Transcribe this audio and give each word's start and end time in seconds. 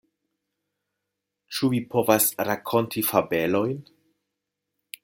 Ĉu 1.57 1.69
vi 1.75 1.83
povas 1.93 2.27
rakonti 2.51 3.05
fabelojn? 3.13 3.79